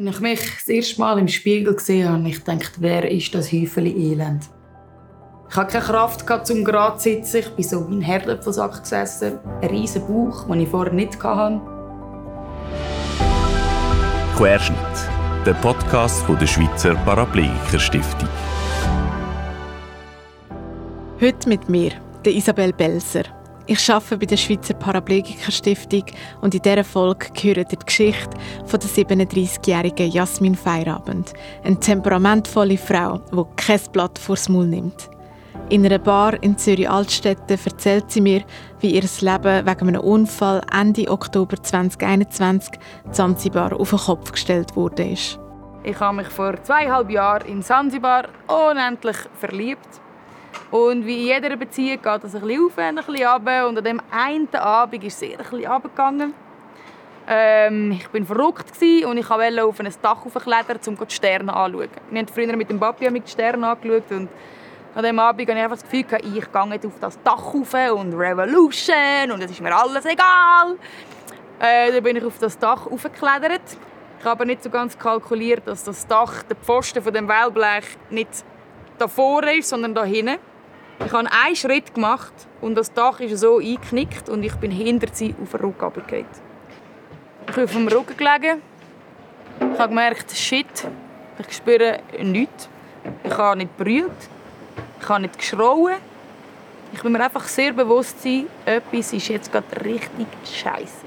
[0.00, 3.50] Als ich mich das erste Mal im Spiegel gesehen habe, ich gedacht, wer ist das
[3.50, 4.44] Häufeli Elend?
[5.50, 7.38] Ich hatte keine Kraft, zum gerade zu sitzen.
[7.38, 9.40] Ich bin so wie ein Herdöpfelsack gesessen.
[9.60, 11.60] Ein riesiger Bauch, den ich vorher nicht hatte.
[14.36, 14.78] Querschnitt,
[15.44, 18.28] der Podcast der Schweizer Paraplegiker Stiftung.
[21.20, 21.90] Heute mit mir,
[22.24, 23.37] der Isabel Belser.
[23.70, 26.04] Ich arbeite bei der Schweizer Paraplegiker Stiftung
[26.40, 33.18] und in dieser Folge gehört die Geschichte von der 37-jährigen Jasmin Feierabend, eine temperamentvolle Frau,
[33.30, 35.10] die kein Blatt vors Maul nimmt.
[35.68, 38.42] In einer Bar in Zürich-Altstetten erzählt sie mir,
[38.80, 42.72] wie ihr Leben wegen einem Unfall Ende Oktober 2021
[43.10, 45.14] Zanzibar auf den Kopf gestellt wurde.
[45.84, 50.00] Ich habe mich vor zweieinhalb Jahren in Zanzibar unendlich verliebt
[50.70, 53.68] und wie in jeder Beziehung geht es ein bisschen auf und ein bisschen runter.
[53.68, 56.34] Und an dem einen Abend ist es sehr ein bisschen runtergegangen.
[57.30, 58.72] Ähm, ich war verrückt
[59.06, 61.90] und ich wollte auf ein Dach klettern, um die Sterne anzuschauen.
[62.10, 64.28] Wir haben früher mit dem Papi die Sterne angeschaut und
[64.94, 68.14] an diesem Abend hatte ich einfach das Gefühl, ich gehe auf das Dach rauf und
[68.14, 70.76] Revolution und es ist mir alles egal.
[71.60, 73.60] Äh, dann bin ich auf das Dach geklettert.
[74.18, 77.84] Ich habe aber nicht so ganz kalkuliert, dass das Dach, der Pfosten von dem Wellblech
[78.10, 78.30] nicht
[78.98, 80.38] da vorne ist, sondern da hinten.
[81.04, 85.08] Ich habe einen Schritt gemacht und das Dach ist so eingeknickt und ich bin hinter
[85.12, 86.26] sie auf den Rücken runtergefallen.
[87.46, 88.62] Ich bin auf dem Rücken gelegen.
[89.60, 90.66] Ich habe gemerkt, shit,
[91.38, 92.68] ich spüre nichts.
[93.24, 94.10] Ich habe nicht brüllt.
[95.00, 95.96] Ich habe nicht geschrauen.
[96.92, 98.16] Ich bin mir einfach sehr bewusst
[98.64, 101.06] etwas ist jetzt gerade richtig scheiße.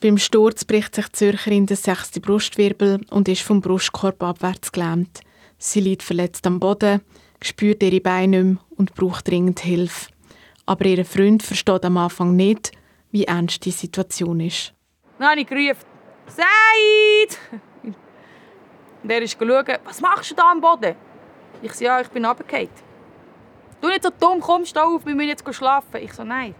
[0.00, 5.20] Beim Sturz bricht sich die Zürcherin den sechsten Brustwirbel und ist vom Brustkorb abwärts gelähmt.
[5.58, 7.00] Sie liegt verletzt am Boden,
[7.42, 10.10] spürt ihre Beine nicht mehr und braucht dringend Hilfe.
[10.66, 12.72] Aber ihr Freund versteht am Anfang nicht,
[13.10, 14.72] wie ernst die Situation ist.
[15.18, 15.84] Dann habe ich gerufen,
[16.26, 17.38] «Seid!»
[19.02, 20.96] Und er ist geschaut, «Was machst du da am Boden?»
[21.62, 22.68] Ich so, «Ja, ich bin runtergefallen.»
[23.80, 26.54] «Du nicht so dumm, komm, steh auf, wir müssen jetzt schlafen.» Ich so, «Nein,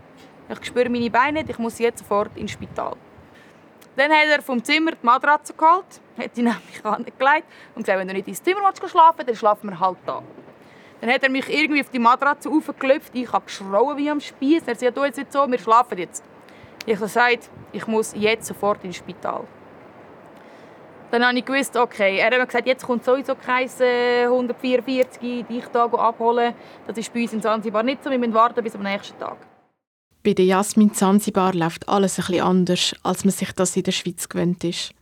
[0.49, 2.97] ich spüre meine Beine nicht, ich muss jetzt sofort ins Spital.»
[3.97, 8.09] Dann hat er vom Zimmer die Matratze geholt, hat die nämlich angelegt und gesagt, wenn
[8.09, 10.23] du nicht ins Zimmer willst, schlafen dann schlafen wir halt da.
[11.01, 13.15] Dann hat er mich irgendwie auf die Matratze aufgeklopft.
[13.15, 14.63] Ich habe geschrauen wie am Spieß.
[14.67, 16.25] Er sagt, du jetzt nicht so, wir schlafen jetzt.
[16.87, 19.45] Ich habe gesagt, ich muss jetzt sofort ins Spital.
[21.11, 25.43] Dann habe ich gewusst, okay, er hat mir gesagt, jetzt kommt sowieso kein 144, äh,
[25.45, 26.55] dich da abholen.
[26.87, 29.37] Das ist bei uns in Zanzibar nicht so, wir müssen warten bis am nächsten Tag.
[30.25, 34.29] Bei der Jasmin Zanzibar läuft alles bisschen anders, als man sich das in der Schweiz
[34.29, 34.96] gewöhnt ist.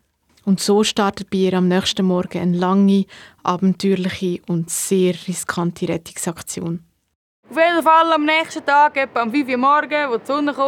[0.44, 3.06] Und so startet bei ihr am nächsten Morgen eine lange,
[3.43, 6.84] abenteuerliche und sehr riskante Rettungsaktion.
[7.50, 10.65] Auf jeden Fall am nächsten Tag, etwa um 5 Uhr morgens, als die Sonne kam,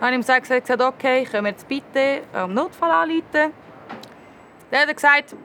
[0.00, 3.52] habe ich ihm gesagt, okay, können wir jetzt bitte am Notfall anrufen.
[4.70, 5.36] Dann hat er gesagt,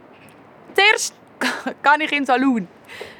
[0.74, 1.13] zuerst
[1.84, 2.68] kann ich in den Salon.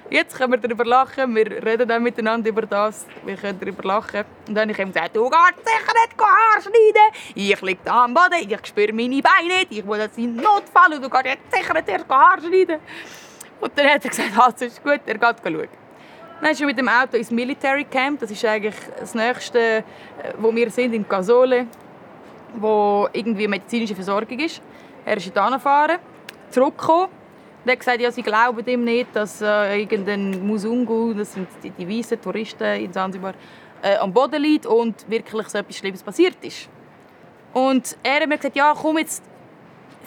[0.10, 4.24] Jetzt können wir darüber lachen, wir reden dann miteinander über das, wir können darüber lachen.
[4.48, 7.36] Und dann habe ich ihm gesagt, du gehst sicher nicht Haar schneiden.
[7.36, 10.94] Ich liege da am Boden, ich spüre meine Beine nicht, ich muss jetzt in Notfall
[10.94, 12.80] und du gehst jetzt sicher nicht erst Haar schneiden.
[13.60, 15.68] Und dann hat er gesagt, also ist gut, er geht schauen.
[16.42, 19.84] Dann ist er mit dem Auto ins Military Camp, das ist eigentlich das nächste, äh,
[20.38, 21.68] wo wir sind, in Casole,
[22.56, 24.62] wo irgendwie medizinische Versorgung ist.
[25.04, 26.00] Er ist gefahren,
[26.50, 27.10] zurückgekommen
[27.68, 31.70] der hat gesagt, ja, sie glauben ihm nicht, dass äh, irgendein Musungu, das sind die,
[31.72, 33.34] die weißen Touristen in Zanzibar,
[33.82, 36.70] äh, am Boden liegt und wirklich so etwas Schlimmes passiert ist.
[37.54, 39.24] Und er hat mir gesagt, ja, komm jetzt,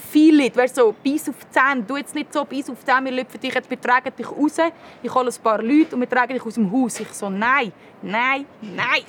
[0.00, 2.86] viel nicht, weißt so, bis auf die Zähne, du jetzt nicht so bis auf die
[2.86, 4.56] Zähne, wir lüpfen dich jetzt, wir tragen dich raus,
[5.02, 6.98] ich hole ein paar Leute und wir tragen dich aus dem Haus.
[7.00, 7.72] Ich so, nein,
[8.02, 9.02] nein, nein.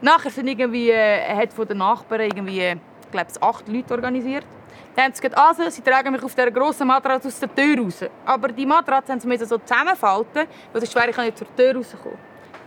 [0.00, 4.46] Nachher sind irgendwie, äh, er hat von den Nachbarn irgendwie, ich glaube, acht Leute organisiert.
[4.94, 7.78] Dann haben sie gesagt, also, sie tragen mich auf dieser grossen Matratze aus der Tür
[7.78, 8.04] raus.
[8.24, 12.18] Aber die Matratze haben sie so zusammenfalten, weil es schwer ich nicht zur Tür rauskommen.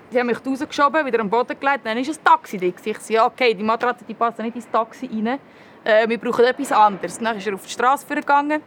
[0.09, 2.67] Sie haben mich rausgeschoben, wieder am Boden gelegt, dann ist ein Taxi da.
[2.67, 5.39] Ich ja, okay, die Matratze die passt nicht ins Taxi rein.
[5.83, 7.17] Äh, wir brauchen etwas anderes.
[7.17, 8.61] Dann ist er auf die Straße gegangen,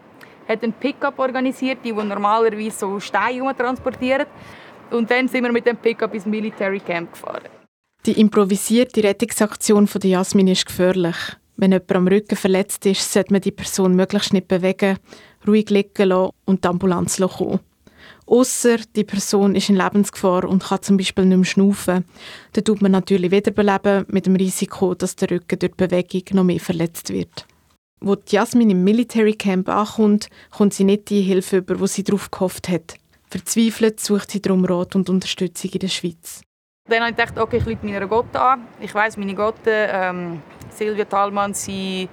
[0.48, 4.26] hat einen Pickup organisiert, die, die normalerweise so Steine transportieren.
[4.90, 7.48] Und dann sind wir mit dem Pickup ins Military Camp gefahren.
[8.06, 11.16] Die improvisierte Rettungsaktion von Jasmin ist gefährlich.
[11.56, 14.98] Wenn jemand am Rücken verletzt ist, sollte man die Person möglichst nicht bewegen,
[15.46, 17.60] ruhig liegen lassen und die Ambulanz kommen.
[18.26, 22.04] Ausser die Person ist in Lebensgefahr und kann zum Beispiel nicht mehr schnaufen.
[22.52, 26.44] Dann tut man natürlich wiederbeleben mit dem Risiko, dass der Rücken durch die Bewegung noch
[26.44, 27.46] mehr verletzt wird.
[28.00, 32.30] Wo Jasmin im Military Camp ankommt, kommt sie nicht die Hilfe über, wo sie darauf
[32.30, 32.96] gehofft hat.
[33.30, 36.42] Verzweifelt sucht sie darum Rat und Unterstützung in der Schweiz.
[36.88, 38.68] Dann habe ich gedacht, okay, ich rufe meiner Gotte an.
[38.78, 40.40] Ich weiß, meine Gotte, ähm,
[40.70, 42.08] Silvia Thalmann, sie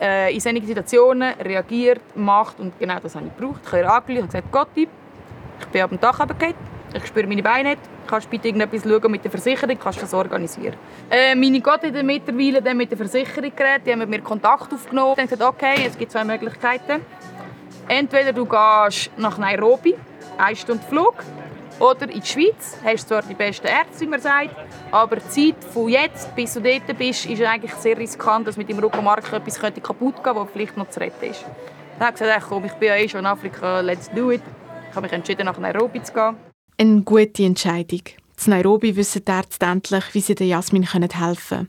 [0.00, 3.60] äh, in solchen Situationen reagiert, macht und genau das habe ich gebraucht.
[3.64, 4.88] Ich habe ihr angerufen und gesagt, Gotti,
[5.60, 6.54] ich bin ab dem Dach runtergefallen,
[6.92, 10.02] ich spüre meine Beine nicht, kannst du bitte irgendetwas schauen mit der Versicherung, kannst du
[10.02, 10.74] das organisieren.
[11.10, 14.74] Äh, meine Gotti hat mittlerweile dann mit der Versicherung geredet, die haben mit mir Kontakt
[14.74, 17.00] aufgenommen und gesagt, okay, es gibt zwei Möglichkeiten.
[17.88, 19.94] Entweder du gehst nach Nairobi,
[20.36, 21.14] eine Stunde Flug,
[21.78, 24.54] oder in die Schweiz hast du zwar die besten Ärzte, wie man sagt,
[24.90, 28.68] aber die Zeit von jetzt bis du dort bist, ist eigentlich sehr riskant, dass mit
[28.68, 31.44] dem Rückenmark etwas kaputt gehen könnte, was vielleicht noch zu retten ist.
[31.98, 34.42] Dann habe ich gesagt, komm, ich bin ja eh schon in Afrika, let's do it.
[34.90, 36.36] Ich habe mich entschieden, nach Nairobi zu gehen.
[36.78, 38.02] Eine gute Entscheidung.
[38.44, 41.68] In Nairobi wissen die Ärzte endlich, wie sie der Jasmin helfen können.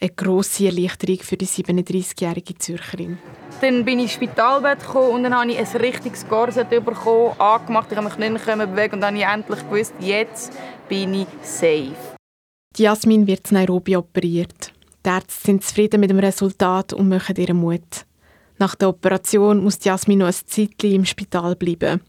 [0.00, 3.18] Eine grosse Erleichterung für die 37-jährige Zürcherin.
[3.60, 7.88] Dann bin ich ins Spitalbett gekommen und dann habe ich ein richtiges Korsett bekommen, angemacht.
[7.90, 10.52] Ich konnte mich nicht mehr bewegen und dann habe ich endlich gewusst, jetzt
[10.88, 11.96] bin ich safe.
[12.76, 14.72] Die Jasmin wird in Nairobi operiert.
[15.04, 18.06] Die Ärzte sind zufrieden mit dem Resultat und machen ihr Mut.
[18.58, 22.00] Nach der Operation muss Jasmin noch ein Zeitchen im Spital bleiben.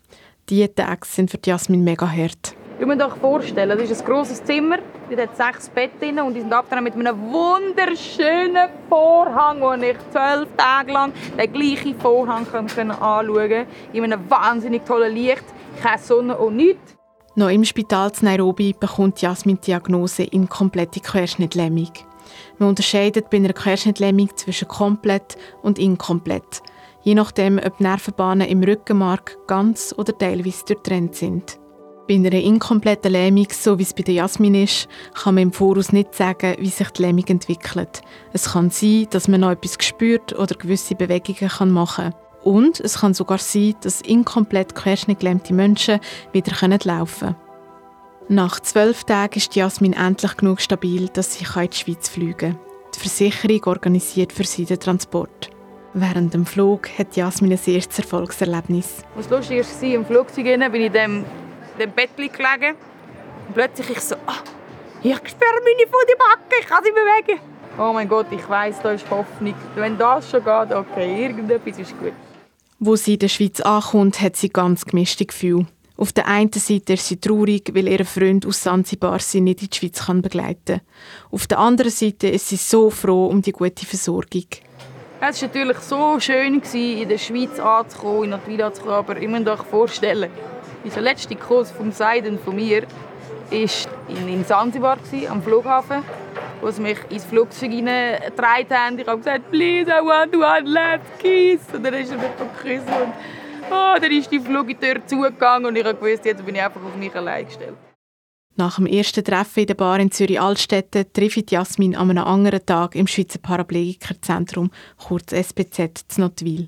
[0.47, 2.55] Diese Tage sind für Jasmin mega hart.
[2.79, 4.77] Ich muss euch vorstellen, das ist ein grosses Zimmer,
[5.09, 10.47] da hat sechs Betten und die sind abgetrennt mit einem wunderschönen Vorhang, wo ich zwölf
[10.55, 13.65] Tage lang den gleichen Vorhang anschauen konnte.
[13.91, 15.43] In einem wahnsinnig tollen Licht,
[15.83, 16.95] keine Sonne und nichts.
[17.35, 21.91] Noch im Spital in Nairobi bekommt Jasmin die Diagnose inkomplette Querschnittlähmung.
[22.59, 26.61] Man unterscheidet bei einer Querschnittlähmung zwischen komplett und inkomplett,
[27.01, 31.59] je nachdem, ob die Nervenbahnen im Rückenmark ganz oder teilweise durchtrennt sind.
[32.09, 35.91] Bei einer inkompletten Lähmung, so wie es bei der Jasmin ist, kann man im Voraus
[35.91, 38.01] nicht sagen, wie sich die Lähmung entwickelt.
[38.33, 42.15] Es kann sein, dass man noch etwas spürt oder gewisse Bewegungen machen kann.
[42.41, 45.99] Und es kann sogar sein, dass inkomplett querschnittgelähmte Menschen
[46.33, 46.51] wieder
[46.83, 47.35] laufen können.
[48.27, 52.59] Nach zwölf Tagen ist Jasmin endlich genug stabil, dass sie in die Schweiz fliegen kann.
[52.95, 55.51] Die Versicherung organisiert für sie den Transport.
[55.93, 59.03] Während dem Flug hat Jasmin ein erstes Erfolgserlebnis.
[59.15, 61.23] Was lustig war, im Flugzeug bin ich dem
[61.79, 62.75] dem Bett gelegen.
[63.47, 64.43] Und plötzlich ich so, ah,
[65.01, 67.41] ich spüre meine Backe, ich kann sie bewegen.
[67.77, 69.53] Oh mein Gott, ich weiß, da ist Hoffnung.
[69.75, 72.13] Wenn das schon geht, okay, irgendetwas ist gut.
[72.79, 75.67] Wo sie in der Schweiz ankommt, hat sie ganz gemischte Gefühle.
[75.95, 79.69] Auf der einen Seite ist sie traurig, weil ihr Freund aus Sansibar sie nicht in
[79.69, 80.81] die Schweiz kann begleiten kann.
[81.31, 84.45] Auf der anderen Seite ist sie so froh um die gute Versorgung.
[85.19, 89.45] Es war natürlich so schön, in der Schweiz anzukommen, in Notwil anzukommen, aber ich muss
[89.45, 90.31] euch vorstellen,
[90.83, 94.97] unser letzter Kurs vom Seiden von mir war in, Zanzibar,
[95.29, 96.03] am Flughafen,
[96.61, 98.99] wo sie mich ins Flugzeug hineingetragen haben.
[98.99, 101.61] Ich habe gesagt, please, I want one last kiss.
[101.73, 103.13] Und dann ist er mich geküsst und
[103.71, 106.95] oh, dann ist die Flugtür zugegangen und ich habe gewusst, jetzt bin ich einfach auf
[106.95, 107.75] mich allein gestellt.
[108.55, 112.93] Nach dem ersten Treffen in der Bar in Zürich-Altstetten trifft Jasmin an einem anderen Tag
[112.95, 116.65] im Schweizer Paraplegikerzentrum, kurz SPZ, zu Notwil.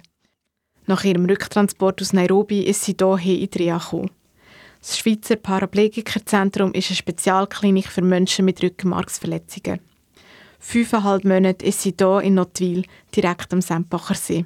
[0.87, 4.11] Nach ihrem Rücktransport aus Nairobi ist sie hierher in Reha gekommen.
[4.81, 9.79] Das Schweizer Paraplegikerzentrum ist eine Spezialklinik für Menschen mit Rückenmarksverletzungen.
[10.59, 12.83] Fünfeinhalb Monate ist sie hier in Notwil,
[13.15, 14.45] direkt am Sempacher See.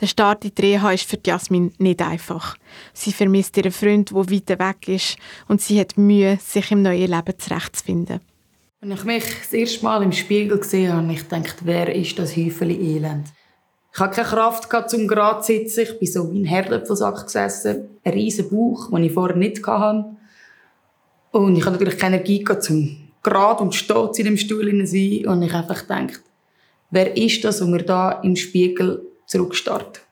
[0.00, 2.56] Der Start in die ist für Jasmin nicht einfach.
[2.92, 7.10] Sie vermisst ihren Freund, der weit weg ist, und sie hat Mühe, sich im neuen
[7.10, 8.20] Leben zurechtzufinden.
[8.80, 12.36] Als ich mich das erste Mal im Spiegel gesehen habe, ich gedacht, wer ist das
[12.36, 13.28] Häufeli Elend?
[13.94, 15.80] Ich hatte keine Kraft zum gerade zu sitzen.
[15.80, 17.88] Ich bin so wie ein Herdöpfelsack gesessen.
[18.02, 20.16] Ein riesen Bauch, den ich vorher nicht hatte.
[21.30, 25.26] Und ich hatte natürlich keine Energie zum gerade und stolz in dem Stuhl sein.
[25.26, 26.22] Und ich einfach gedacht,
[26.90, 30.02] wer ist das, und mir da im Spiegel zurückstartet?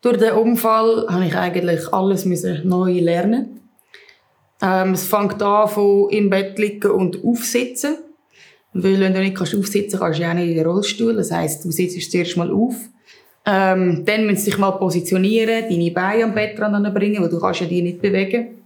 [0.00, 2.26] Durch den Unfall habe ich eigentlich alles
[2.64, 3.60] neu lernen.
[4.60, 7.96] Ähm, es fängt an von im Bett liegen und aufsitzen.
[8.74, 11.14] Weil wenn du nicht kannst aufsitzen kannst, kannst du auch nicht in den Rollstuhl.
[11.14, 12.74] Das heisst, du sitzt zuerst mal auf.
[13.46, 17.60] Ähm, dann musst du dich mal positionieren, deine Beine am Bettrand bringen, weil du kannst
[17.60, 18.62] ja die nicht bewegen.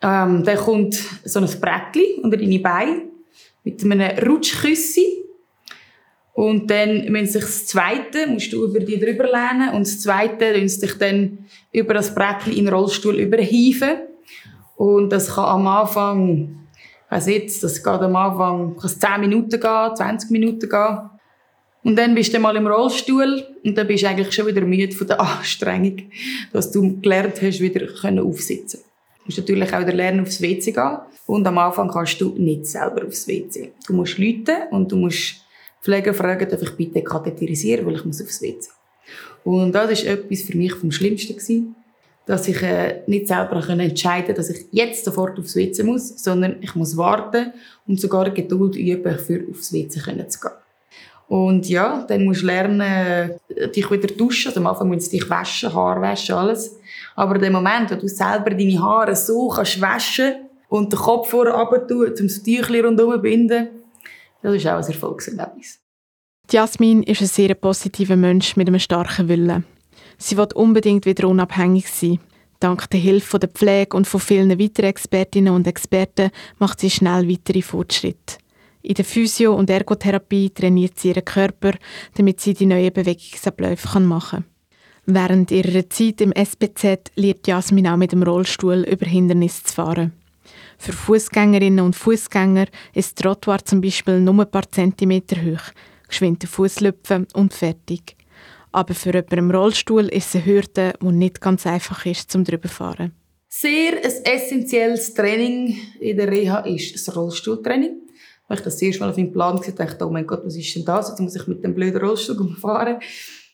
[0.00, 0.94] Ähm, dann kommt
[1.24, 3.02] so ein Brettchen unter deine Beine
[3.62, 5.24] mit einem Rutschküssi.
[6.32, 10.60] Und dann muss sich das zweite, musst du über die drüber lehnen und das zweite
[10.60, 13.98] musst dich dann über das Brettchen in den Rollstuhl überhieven.
[14.76, 16.63] Und das kann am Anfang
[17.14, 20.98] also jetzt, das geht am Anfang, kann 10 Minuten gehen, 20 Minuten gehen.
[21.84, 24.92] Und dann bist du mal im Rollstuhl und dann bist du eigentlich schon wieder müde
[24.96, 26.10] von der Anstrengung,
[26.52, 27.84] dass du gelernt hast, wieder
[28.20, 30.98] aufsitzen Du musst natürlich auch wieder lernen, aufs WC gehen.
[31.26, 33.70] Und am Anfang kannst du nicht selber aufs WC.
[33.86, 35.36] Du musst läuten und du musst
[35.82, 38.70] Pfleger fragen, darf ich bitte katheterisieren, weil ich muss aufs WC.
[39.44, 41.36] Und das war etwas für mich vom Schlimmsten.
[41.36, 41.76] Gewesen
[42.26, 46.56] dass ich äh, nicht selber entscheiden kann, dass ich jetzt sofort aufs WC muss, sondern
[46.60, 47.52] ich muss warten
[47.86, 50.24] und sogar Geduld üben, für aufs WC zu gehen.
[51.28, 53.32] Und ja, dann musst du lernen,
[53.74, 54.48] dich wieder duschen.
[54.48, 56.76] Also am Anfang musst du dich waschen, Haar waschen, alles.
[57.16, 60.34] Aber in dem Moment, wo du selber deine Haare so kannst waschen
[60.68, 63.68] und den Kopf vorher runter tun, um das Tüchlein rundherum binden,
[64.42, 65.80] das ist auch ein Erfolgserlebnis.
[66.50, 69.64] Jasmin ist ein sehr positiver Mensch mit einem starken Willen.
[70.18, 72.20] Sie will unbedingt wieder unabhängig sein.
[72.60, 77.28] Dank der Hilfe der Pflege und von vielen weiteren Expertinnen und Experten macht sie schnell
[77.28, 78.38] weitere Fortschritte.
[78.82, 81.72] In der Physio- und Ergotherapie trainiert sie ihren Körper,
[82.14, 84.44] damit sie die neuen Bewegungsabläufe machen kann.
[85.06, 90.12] Während ihrer Zeit im SPZ lernt Jasmin auch mit dem Rollstuhl über Hindernisse zu fahren.
[90.78, 95.72] Für Fußgängerinnen und Fußgänger ist Trottoir zum Beispiel nur ein paar Zentimeter hoch,
[96.08, 98.16] geschwind den Fuß lüpfen und fertig.
[98.74, 102.42] Aber für jemanden im Rollstuhl ist es eine Hürde, die nicht ganz einfach ist zum
[102.42, 103.12] drüber fahren.
[103.48, 108.00] Sehr ein essentielles Training in der Reha ist das Rollstuhltraining.
[108.48, 110.74] Als ich das erste Mal auf meinem Plan gesehen dachte oh mein Gott, was ist
[110.74, 111.08] denn das?
[111.08, 112.98] Jetzt muss ich mit dem blöden Rollstuhl fahren.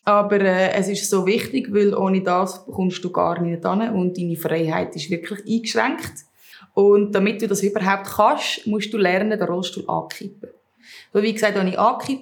[0.05, 4.17] Aber äh, es ist so wichtig, weil ohne das kommst du gar nicht hin und
[4.17, 6.13] deine Freiheit ist wirklich eingeschränkt.
[6.73, 10.49] Und damit du das überhaupt kannst, musst du lernen, den Rollstuhl ankippen.
[11.11, 11.77] Weil, wie gesagt, wenn ich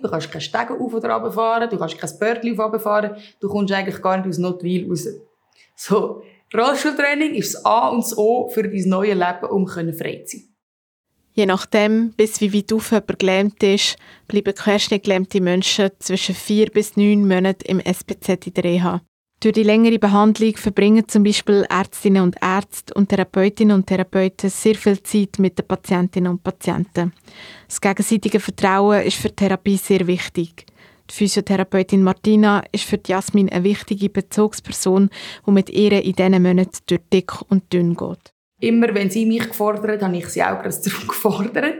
[0.10, 3.50] kannst du keine Stege auf oder runter fahren, du kannst kein Bördchen auf fahren, du
[3.50, 5.08] kommst eigentlich gar nicht aus Notwil raus.
[5.76, 6.22] So,
[6.54, 10.50] Rollstuhltraining ist das A und das O für dein neues Leben, um frei zu sein.
[11.32, 13.98] Je nachdem, bis wie weit auf jemand gelähmt ist,
[14.28, 19.02] bleiben querschnittgelähmte Menschen zwischen vier bis neun Monaten im SPZ in der Reha.
[19.42, 24.76] Durch die längere Behandlung verbringen zum Beispiel Ärztinnen und Ärzte und Therapeutinnen und Therapeuten sehr
[24.76, 27.14] viel Zeit mit den Patientinnen und Patienten.
[27.66, 30.66] Das gegenseitige Vertrauen ist für die Therapie sehr wichtig.
[31.10, 35.10] Die Physiotherapeutin Martina ist für Jasmin eine wichtige Bezugsperson,
[35.48, 38.34] die mit ihr in diesen Monaten durch dick und dünn geht.
[38.60, 41.76] Immer wenn sie mich gefordert habe ich sie auch darum gefordert.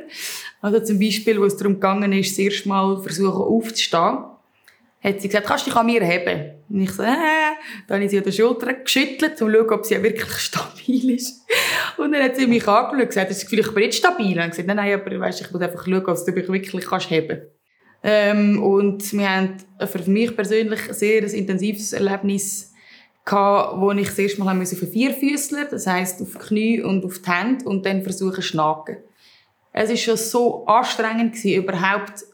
[0.62, 4.20] Also zum Beispiel, wo es darum gegangen ist, das erste Mal versuchen aufzustehen
[5.02, 6.52] hat sie gesagt, kannst du dich an mir heben?
[6.70, 7.16] Und ich so, äh,
[7.88, 11.16] dann habe ich sie an der Schulter geschüttelt, um zu schauen, ob sie wirklich stabil
[11.16, 11.46] ist.
[11.98, 14.38] Und dann hat sie mich angeschaut und gesagt, das Gefühl, ich bin nicht stabil?
[14.38, 16.86] Und ich gesagt, nein, nein, aber weißt, ich muss einfach schauen, ob du mich wirklich
[16.86, 17.42] kannst heben
[18.04, 22.74] ähm, Und wir haben für mich persönlich ein sehr intensives Erlebnis
[23.26, 27.20] gehabt, wo ich das erste Mal auf Vierfüßler, das heisst auf die Knie und auf
[27.20, 28.98] die Hände und dann versuchen zu schnacken.
[29.72, 32.26] Es war schon so anstrengend, gewesen, überhaupt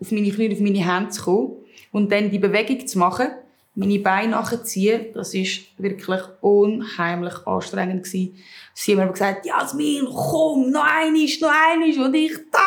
[0.00, 1.56] auf meine Knie und auf meine Hände zu kommen
[1.92, 3.28] und dann die Bewegung zu machen,
[3.74, 8.36] meine Beine nachziehen, das ist wirklich unheimlich anstrengend gewesen.
[8.72, 11.98] Sie haben mir gesagt, Jasmin, komm, noch einisch, noch einisch.
[11.98, 12.58] Und ich, da,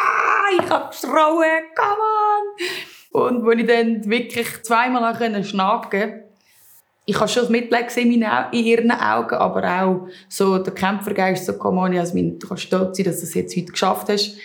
[0.60, 3.40] ich hab geschrauen, come on.
[3.40, 6.24] Und als ich dann wirklich zweimal schnacken konnte,
[7.10, 8.22] ich habe schon das Mitleid in
[8.52, 13.06] ihren Augen, aber auch so der Kämpfergeist, so, come on, Jasmin, du kannst stolz sein,
[13.06, 14.36] dass du das jetzt heute geschafft hast.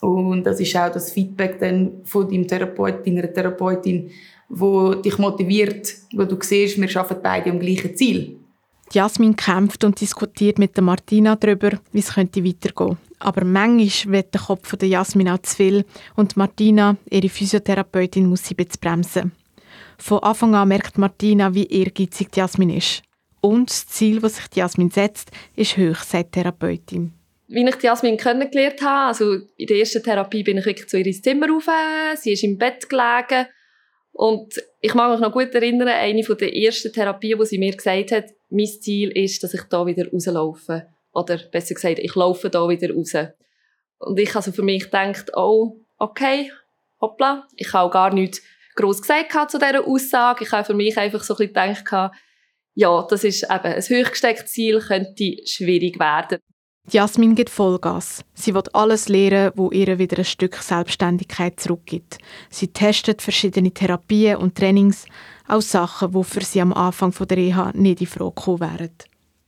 [0.00, 4.10] Und das ist auch das Feedback dann von deinem Therapeut, deiner Therapeutin,
[4.54, 8.38] wo dich motiviert, wo du siehst, wir arbeiten beide am gleichen Ziel.
[8.92, 12.98] Jasmin kämpft und diskutiert mit der Martina darüber, wie es könnte weitergehen.
[13.18, 15.84] Aber manchmal wird der Kopf von der Jasmin auch zu viel
[16.16, 19.32] und Martina, ihre Physiotherapeutin, muss sie bremsen.
[19.96, 23.02] Von Anfang an merkt Martina, wie ehrgeizig Jasmin ist.
[23.40, 27.14] Und das Ziel, das sich Jasmin setzt, ist hoch, sagt die Therapeutin
[27.54, 31.04] wie ich Jasmin kennengelernt habe, also in der ersten Therapie bin ich wirklich zu ihr
[31.04, 31.66] ins Zimmer rauf,
[32.16, 33.46] sie ist im Bett gelegen
[34.12, 38.12] und ich mag mich noch gut erinnern, eine der ersten Therapien, wo sie mir gesagt
[38.12, 40.86] hat, mein Ziel ist, dass ich da wieder rauslaufe.
[41.12, 43.14] Oder besser gesagt, ich laufe da wieder raus.
[43.98, 46.52] Und ich also für mich gedacht, oh, okay,
[47.00, 48.42] hoppla, ich habe auch gar nichts
[48.74, 50.44] gross gesagt zu dieser Aussage.
[50.44, 52.12] Ich habe für mich einfach so ein bisschen gedacht,
[52.74, 56.38] ja, das ist eben ein hochgestecktes Ziel, könnte schwierig werden.
[56.90, 58.24] Jasmin gibt Vollgas.
[58.34, 62.18] Sie will alles lernen, wo ihr wieder ein Stück Selbstständigkeit zurückgibt.
[62.50, 65.06] Sie testet verschiedene Therapien und Trainings,
[65.46, 68.90] auch Sachen, die für sie am Anfang der Reha nicht in Frage gekommen wären.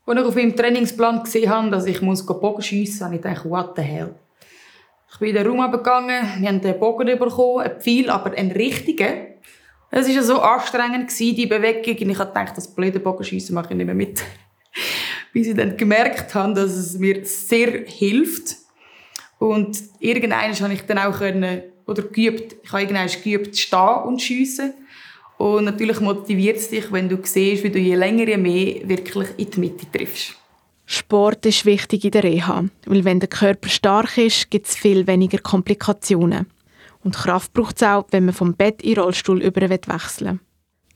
[0.06, 3.72] Als ich auf meinem Trainingsplan gesehen habe, dass ich Bogen schiessen muss, habe ich what
[3.76, 4.14] the hell.
[5.12, 8.52] Ich bin in den Raum gegangen, wir haben den Bogen bekommen, ein Pfeil, aber einen
[8.52, 9.34] richtigen.
[9.90, 13.86] Es war so anstrengend, die Bewegung, und ich gedacht, das blöde Bogenschiessen mache ich nicht
[13.86, 14.22] mehr mit
[15.34, 18.56] bis ich dann gemerkt habe, dass es mir sehr hilft.
[19.38, 24.22] Und irgendwann habe ich dann auch können, oder geübt, ich habe irgendwann geübt, stehen und
[24.22, 24.72] schiessen.
[25.36, 29.28] Und natürlich motiviert es dich, wenn du siehst, wie du je länger, je mehr wirklich
[29.36, 30.36] in die Mitte triffst.
[30.86, 35.06] Sport ist wichtig in der Reha, weil wenn der Körper stark ist, gibt es viel
[35.08, 36.46] weniger Komplikationen.
[37.02, 40.38] Und Kraft braucht es auch, wenn man vom Bett in den Rollstuhl über wechseln will.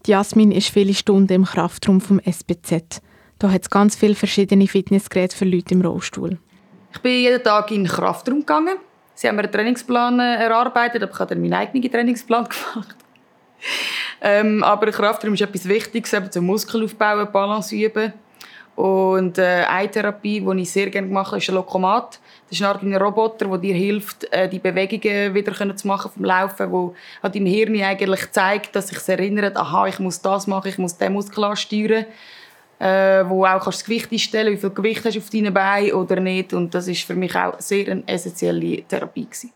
[0.06, 3.02] Jasmin ist viele Stunden im Kraftraum vom SBZ.
[3.38, 6.38] Da hat es ganz viele verschiedene Fitnessgeräte für Leute im Rollstuhl.
[6.92, 8.76] Ich bin jeden Tag in den Kraftraum gegangen.
[9.14, 12.96] Sie haben mir einen Trainingsplan äh, erarbeitet, aber ich habe dann meinen eigenen Trainingsplan gemacht.
[14.20, 18.12] ähm, aber Kraftraum ist etwas Wichtiges, eben zum Muskelaufbau, Balance üben.
[18.74, 22.20] Und äh, eine Therapie, die ich sehr gerne mache, ist ein Lokomat.
[22.48, 26.70] Das ist ein Roboter, der dir hilft, äh, die Bewegungen wieder zu machen vom Laufen,
[26.70, 30.78] wo hat im Hirn eigentlich zeigt, dass sich erinnert, aha, ich muss das machen, ich
[30.78, 32.06] muss den Muskel ansteuern,
[32.78, 35.92] äh, wo auch kannst das Gewicht einstellen, wie viel Gewicht hast du auf deinen Beinen
[35.92, 36.52] oder nicht.
[36.52, 39.52] Und das ist für mich auch sehr eine essentielle Therapie gewesen.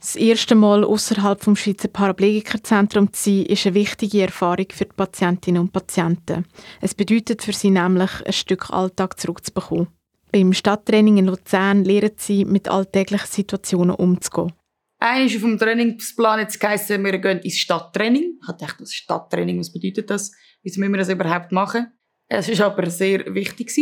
[0.00, 4.94] Das erste Mal außerhalb vom Schweizer Paraplegikerzentrum zu sein, ist eine wichtige Erfahrung für die
[4.94, 6.44] Patientinnen und Patienten.
[6.80, 9.88] Es bedeutet für sie nämlich, ein Stück Alltag zurückzubekommen.
[10.30, 14.52] Beim Stadttraining in Luzern lernen sie, mit alltäglichen Situationen umzugehen.
[15.00, 18.38] Einmal auf dem Trainingsplan jetzt geheißen, wir gehen ins Stadttraining.
[18.40, 20.32] Ich dachte, das Stadttraining, was bedeutet das?
[20.62, 21.97] Wie müssen wir das überhaupt machen?
[22.28, 23.72] Es war aber sehr wichtig,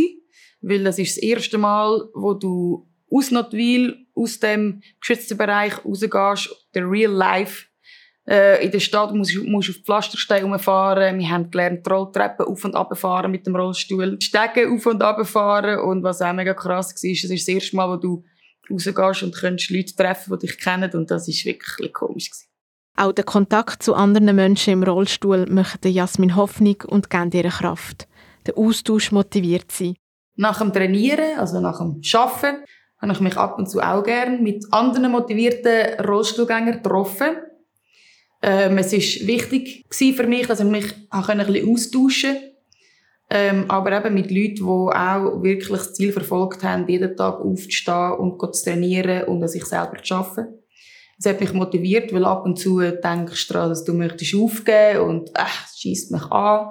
[0.60, 6.68] weil das ist das erste Mal, wo du aus Notwil, aus dem geschützten Bereich rausgehst,
[6.74, 7.66] der Real Life.
[8.28, 11.18] Äh, in der Stadt musst du auf Pflastersteinen rumfahren.
[11.18, 15.24] Wir haben gelernt, Rolltreppen auf und ab fahren mit dem Rollstuhl, Stege auf und ab
[15.26, 15.78] fahren.
[15.80, 18.24] Und was auch mega krass war, es ist das erste Mal, wo du
[18.70, 20.90] rausgehst und kannst Leute treffen, die dich kennen.
[20.92, 22.30] Und das war wirklich komisch.
[22.30, 22.46] Gewesen.
[22.96, 28.08] Auch der Kontakt zu anderen Menschen im Rollstuhl macht Jasmin Hoffnung und gibt ihr Kraft.
[28.46, 29.96] Der Austausch motiviert sie.
[30.36, 32.64] Nach dem Trainieren, also nach dem Arbeiten,
[32.98, 37.36] habe ich mich ab und zu auch gerne mit anderen motivierten Rollstuhlgängern getroffen.
[38.42, 42.56] Ähm, es war wichtig für mich, dass ich mich ein bisschen austauschen konnte.
[43.28, 48.12] Ähm, aber eben mit Leuten, die auch wirklich das Ziel verfolgt haben, jeden Tag aufzustehen
[48.12, 50.54] und zu trainieren und an sich selber zu arbeiten.
[51.18, 55.00] Das hat mich motiviert, weil ab und zu denkst du daran, dass du möchtest aufgeben
[55.00, 56.68] und äh, es schießt mich an.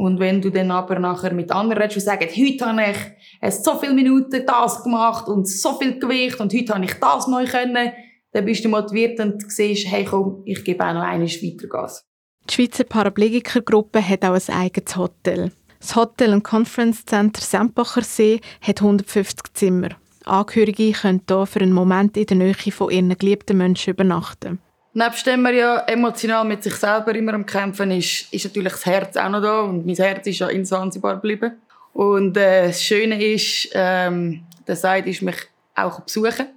[0.00, 3.74] Und wenn du dann aber nachher mit anderen redest und sagst, heute habe ich so
[3.74, 7.92] viele Minuten das gemacht und so viel Gewicht und heute habe ich das neu können,
[8.32, 12.02] dann bist du motiviert und siehst, hey komm, ich gebe auch noch eine weiter Gas.
[12.48, 15.52] Die Schweizer Paraplegikergruppe hat auch ein eigenes Hotel.
[15.78, 19.90] Das Hotel und Conference Center Sempacher See hat 150 Zimmer.
[20.24, 24.60] Angehörige können hier für einen Moment in der Nähe von ihren geliebten Menschen übernachten.
[24.92, 28.86] Nebst dem man ja emotional mit sich selber immer am Kämpfen ist, ist natürlich das
[28.86, 29.60] Herz auch noch da.
[29.60, 31.60] Und mein Herz ist ja in Zanzibar geblieben.
[31.92, 35.36] Und äh, das Schöne ist, ähm, der Seid ist mich
[35.76, 36.48] auch besuchen.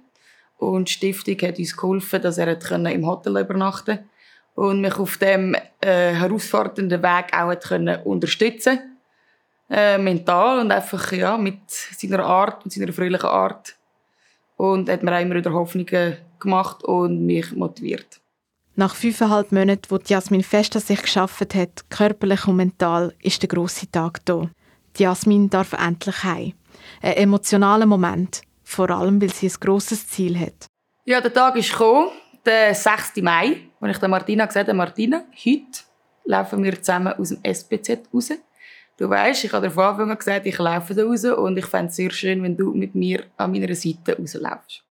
[0.58, 4.04] Und die Stiftung hat uns geholfen, dass er im Hotel übernachten konnte.
[4.56, 8.80] Und mich auf dem äh, herausfordernden Weg auch können unterstützen
[9.70, 13.76] äh, mental und einfach ja, mit seiner Art und seiner fröhlichen Art.
[14.56, 18.20] Und hat mir auch immer wieder Hoffnungen gemacht und mich motiviert.
[18.76, 23.48] Nach fünfeinhalb Monaten, wo Jasmin fest an sich geschafft hat, körperlich und mental, ist der
[23.48, 24.50] grosse Tag da.
[24.96, 26.54] Jasmin darf endlich heim.
[27.00, 30.66] Ein emotionaler Moment, vor allem, weil sie ein grosses Ziel hat.
[31.04, 32.08] Ja, der Tag ist gekommen,
[32.44, 33.16] der 6.
[33.22, 35.80] Mai, als ich Martina gesagt habe, Martina, heute
[36.24, 38.32] laufen wir zusammen aus dem SPZ raus.
[38.96, 41.90] Du weißt, ich habe von Anfang an gesagt, ich laufe da raus und ich fände
[41.90, 44.84] es sehr schön, wenn du mit mir an meiner Seite rauslaufst.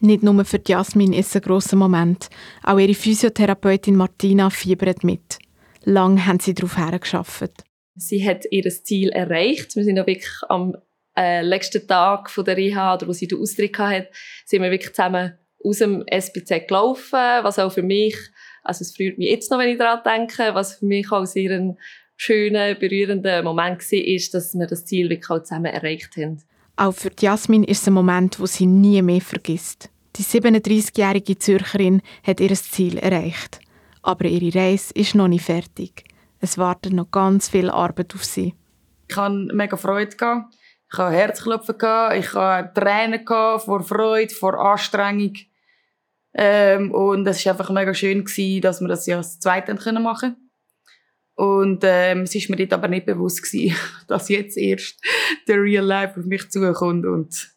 [0.00, 2.28] Nicht nur für Jasmin ist es ein grosser Moment.
[2.62, 5.38] Auch ihre Physiotherapeutin Martina fiebert mit.
[5.84, 7.64] Lang haben sie darauf hergeschafft.
[7.96, 9.74] Sie hat ihr Ziel erreicht.
[9.74, 10.76] Wir sind ja wirklich am
[11.16, 14.08] äh, letzten Tag von der Reha, oder wo sie den Austritt hatte,
[14.44, 18.16] sind wir wirklich zusammen aus dem SPZ gelaufen, was auch für mich,
[18.62, 21.50] also es freut mich jetzt noch, wenn ich daran denke, was für mich auch sehr
[21.50, 21.76] ein
[22.16, 26.40] schöner, berührender Moment war, ist, dass wir das Ziel wirklich auch zusammen erreicht haben.
[26.78, 29.90] Auch für Jasmin ist es ein Moment, wo sie nie mehr vergisst.
[30.14, 33.58] Die 37-jährige Zürcherin hat ihr Ziel erreicht.
[34.02, 36.04] Aber ihre Reise ist noch nicht fertig.
[36.38, 38.54] Es wartet noch ganz viel Arbeit auf sie.
[39.08, 40.14] Ich hatte mega Freude.
[40.14, 41.74] Ich hatte Herzklopfen.
[42.16, 45.34] Ich hatte Tränen vor Freude, vor Anstrengung.
[46.32, 48.24] Ähm, und es war einfach mega schön,
[48.60, 50.47] dass wir das ja als Zweite machen konnten.
[51.38, 53.76] Und ähm, es ist mir dort aber nicht bewusst gewesen,
[54.08, 55.00] dass jetzt erst
[55.46, 57.52] der Real Life auf mich zukommt und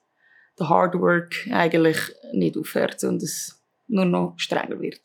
[0.60, 1.98] der Hard Work eigentlich
[2.32, 5.00] nicht aufhört und es nur noch strenger wird.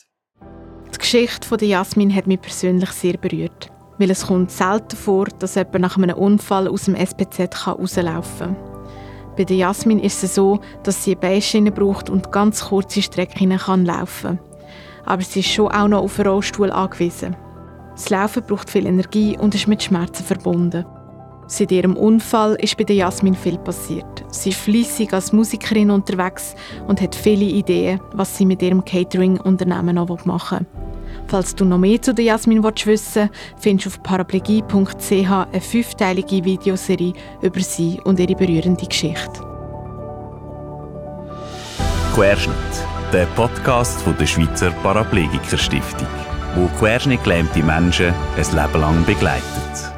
[0.94, 5.54] Die Geschichte von Jasmin hat mich persönlich sehr berührt, weil es kommt selten vor, dass
[5.54, 9.36] jemand nach einem Unfall aus dem SPZ rauslaufen kann.
[9.38, 13.50] Bei der Jasmin ist es so, dass sie eine Beischiene braucht und ganz kurze Strecken
[13.86, 14.40] laufen kann.
[15.06, 17.36] Aber sie ist schon auch noch auf einen Rollstuhl angewiesen.
[17.96, 20.84] Das Laufen braucht viel Energie und ist mit Schmerzen verbunden.
[21.48, 24.24] Seit ihrem Unfall ist bei der Jasmin viel passiert.
[24.30, 26.54] Sie ist fleissig als Musikerin unterwegs
[26.88, 30.86] und hat viele Ideen, was sie mit ihrem Catering-Unternehmen noch machen will.
[31.28, 33.18] Falls du noch mehr zu der Jasmin wissen willst,
[33.58, 39.40] findest du auf paraplegie.ch eine fünfteilige Videoserie über sie und ihre berührende Geschichte.
[42.14, 42.54] Querschnitt
[43.12, 46.08] der Podcast von der Schweizer Paraplegiker Stiftung,
[46.56, 49.95] wo querschnittgelähmte Menschen ein Leben lang begleitet.